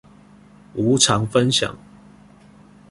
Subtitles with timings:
[0.73, 1.77] 無償分享